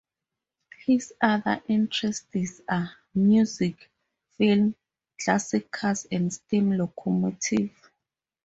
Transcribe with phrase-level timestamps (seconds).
[0.83, 3.91] His other interests are: music,
[4.35, 4.75] film,
[5.23, 7.71] classic cars and steam locomotives.